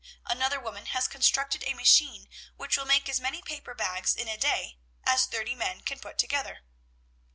"'Another 0.25 0.59
woman 0.59 0.87
has 0.87 1.07
constructed 1.07 1.63
a 1.63 1.75
machine 1.75 2.27
which 2.57 2.75
will 2.75 2.85
make 2.87 3.07
as 3.07 3.19
many 3.19 3.39
paper 3.39 3.75
bags 3.75 4.15
in 4.15 4.27
a 4.27 4.35
day 4.35 4.79
as 5.03 5.27
thirty 5.27 5.53
men 5.53 5.79
can 5.81 5.99
put 5.99 6.17
together.' 6.17 6.61